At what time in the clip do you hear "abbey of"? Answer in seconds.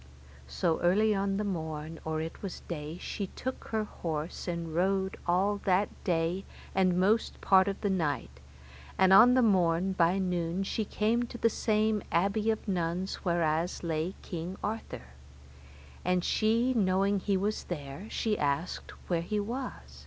12.11-12.67